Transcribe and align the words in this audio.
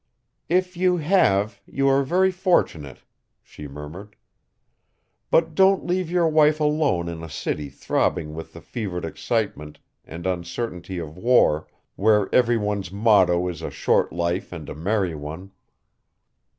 "If 0.49 0.75
you 0.75 0.97
have, 0.97 1.61
you 1.67 1.87
are 1.87 2.01
very 2.01 2.31
fortunate," 2.31 3.03
she 3.43 3.67
murmured. 3.67 4.15
"But 5.29 5.53
don't 5.53 5.85
leave 5.85 6.09
your 6.09 6.27
wife 6.27 6.59
alone 6.59 7.07
in 7.07 7.21
a 7.21 7.29
city 7.29 7.69
throbbing 7.69 8.33
with 8.33 8.53
the 8.53 8.61
fevered 8.61 9.05
excitement 9.05 9.77
and 10.03 10.25
uncertainty 10.25 10.97
of 10.97 11.17
war, 11.19 11.67
where 11.97 12.33
every 12.33 12.57
one's 12.57 12.91
motto 12.91 13.47
is 13.47 13.61
a 13.61 13.69
short 13.69 14.11
life 14.11 14.51
and 14.51 14.69
a 14.69 14.73
merry 14.73 15.13
one! 15.13 15.51